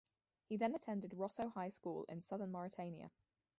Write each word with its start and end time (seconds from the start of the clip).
He 0.47 0.57
then 0.57 0.73
attended 0.73 1.13
Rosso 1.13 1.49
High 1.49 1.69
School 1.69 2.05
in 2.05 2.21
southern 2.21 2.51
Mauritania. 2.51 3.11